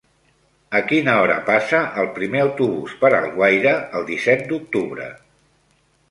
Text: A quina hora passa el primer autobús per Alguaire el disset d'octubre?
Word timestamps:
A 0.77 0.79
quina 0.91 1.11
hora 1.23 1.33
passa 1.49 1.81
el 2.03 2.07
primer 2.15 2.41
autobús 2.45 2.95
per 3.03 3.11
Alguaire 3.17 3.73
el 3.99 4.07
disset 4.09 4.41
d'octubre? 4.53 5.07